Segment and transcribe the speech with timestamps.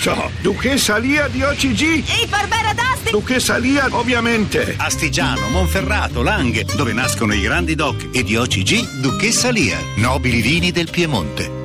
[0.00, 0.30] certo!
[0.40, 2.04] Duchessa Lia di OCG!
[2.08, 3.10] E Barbera d'Asti!
[3.10, 4.74] Duchessa Lia, ovviamente!
[4.78, 10.70] Astigiano, Monferrato, Langhe, dove nascono i grandi doc e di OCG Duchessa Lia, nobili vini
[10.72, 11.58] del Piemonte.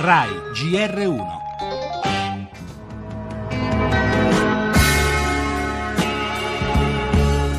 [0.00, 1.42] RAI GR1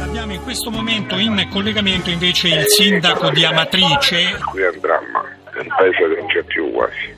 [0.04, 4.38] Abbiamo in questo momento in collegamento invece il sindaco di Amatrice.
[4.46, 5.24] Qui è un dramma,
[5.60, 7.15] il paese non c'è più quasi,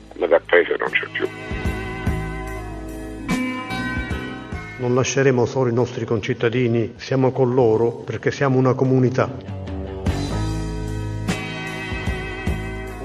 [4.78, 9.56] Non lasceremo solo i nostri concittadini, siamo con loro perché siamo una comunità.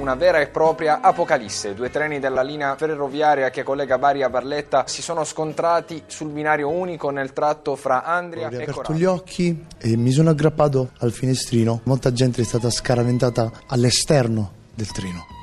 [0.04, 1.74] una vera e propria apocalisse.
[1.74, 6.70] Due treni della linea ferroviaria che collega Bari a Barletta si sono scontrati sul binario
[6.70, 8.92] unico nel tratto fra Andria Ho e Corato.
[8.94, 11.80] gli occhi e mi sono aggrappato al finestrino.
[11.84, 15.43] Molta gente è stata scaraventata all'esterno del treno.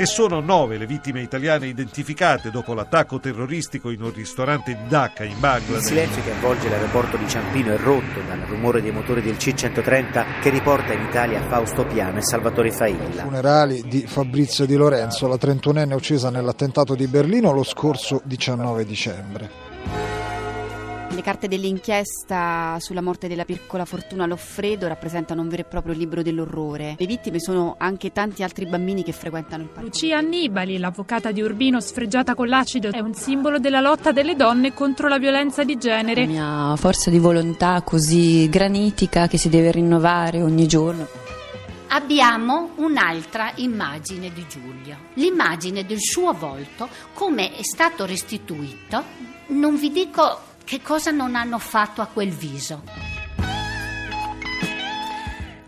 [0.00, 5.24] E sono nove le vittime italiane identificate dopo l'attacco terroristico in un ristorante di Dhaka
[5.24, 5.84] in Il Bangladesh.
[5.84, 10.48] silenzio che avvolge l'aeroporto di Ciampino è rotto dal rumore dei motori del C-130 che
[10.48, 13.24] riporta in Italia Fausto Piano e Salvatore Failla.
[13.24, 19.69] Funerali di Fabrizio Di Lorenzo, la 31enne uccisa nell'attentato di Berlino lo scorso 19 dicembre.
[21.12, 26.22] Le carte dell'inchiesta sulla morte della piccola Fortuna Loffredo rappresentano un vero e proprio libro
[26.22, 26.94] dell'orrore.
[26.96, 29.86] Le vittime sono anche tanti altri bambini che frequentano il parco.
[29.86, 34.72] Lucia Annibali, l'avvocata di Urbino sfregiata con l'acido, è un simbolo della lotta delle donne
[34.72, 36.26] contro la violenza di genere.
[36.26, 41.08] La mia forza di volontà così granitica che si deve rinnovare ogni giorno.
[41.88, 49.02] Abbiamo un'altra immagine di Giulio, l'immagine del suo volto come è stato restituito.
[49.48, 53.09] Non vi dico che cosa non hanno fatto a quel viso.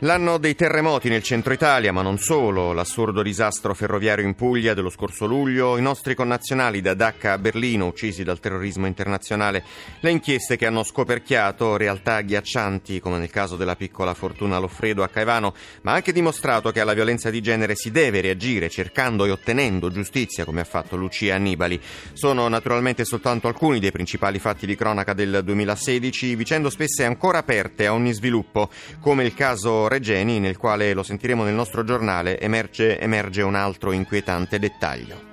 [0.04, 4.90] L'anno dei terremoti nel centro Italia, ma non solo, l'assurdo disastro ferroviario in Puglia dello
[4.90, 9.62] scorso luglio, i nostri connazionali da Dacca a Berlino uccisi dal terrorismo internazionale,
[10.00, 15.08] le inchieste che hanno scoperchiato realtà agghiaccianti come nel caso della piccola Fortuna Loffredo a
[15.08, 19.88] Caivano, ma anche dimostrato che alla violenza di genere si deve reagire cercando e ottenendo
[19.92, 21.80] giustizia come ha fatto Lucia Annibali.
[22.12, 27.86] Sono naturalmente soltanto alcuni dei principali fatti di cronaca del 2016, vicende spesse ancora aperte
[27.86, 32.98] a ogni sviluppo, come il caso Regeni, nel quale lo sentiremo nel nostro giornale, emerge,
[32.98, 35.31] emerge un altro inquietante dettaglio.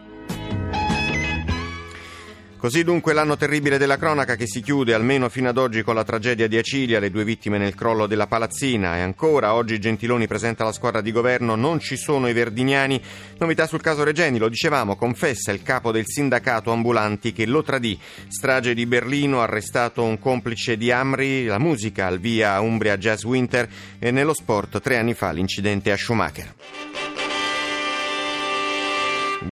[2.60, 6.04] Così dunque l'anno terribile della cronaca che si chiude almeno fino ad oggi con la
[6.04, 10.66] tragedia di Acilia, le due vittime nel crollo della palazzina e ancora oggi Gentiloni presenta
[10.66, 13.02] la squadra di governo, non ci sono i verdiniani.
[13.38, 17.98] Novità sul caso Regeni, lo dicevamo, confessa il capo del sindacato ambulanti che lo tradì.
[18.28, 23.70] Strage di Berlino, arrestato un complice di Amri, la musica al via Umbria Jazz Winter
[23.98, 26.54] e nello sport tre anni fa l'incidente a Schumacher.